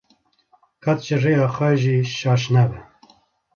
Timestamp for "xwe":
1.55-1.69